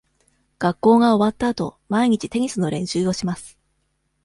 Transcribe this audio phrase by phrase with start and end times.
[0.57, 3.59] 学校が終わったあと、毎日テニスの練習をします。